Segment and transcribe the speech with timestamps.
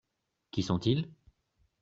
[0.49, 1.11] Qui sont-ils?